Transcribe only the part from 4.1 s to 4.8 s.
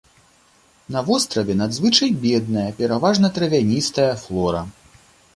флора.